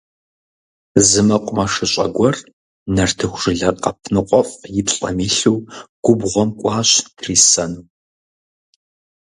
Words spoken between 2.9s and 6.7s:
нартыху жылэ къэп ныкъуэфӀ и плӀэм илъу губгъуэм